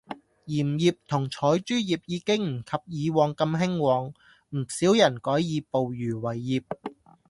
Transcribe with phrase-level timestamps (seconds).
[0.47, 2.71] 鹽業同採珠業已經唔及
[3.03, 4.13] 以往咁興旺，
[4.49, 6.63] 唔少人改以捕漁為業